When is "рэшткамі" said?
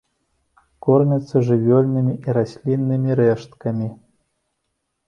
3.21-3.89